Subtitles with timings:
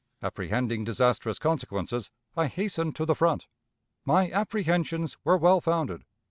[0.23, 3.45] Apprehending disastrous consequences, I hastened to the front.
[4.03, 6.05] My apprehensions were well founded.